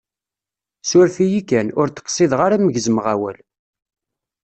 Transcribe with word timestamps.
Suref-iyi 0.87 1.41
kan, 1.49 1.67
ur 1.79 1.87
d-qsideɣ 1.89 2.39
ara 2.45 2.57
m-gezmeɣ 2.59 3.05
awal. 3.13 3.37